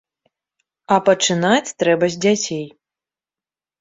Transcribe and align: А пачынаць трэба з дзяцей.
А 0.95 0.97
пачынаць 1.11 1.73
трэба 1.83 2.05
з 2.17 2.21
дзяцей. 2.25 2.65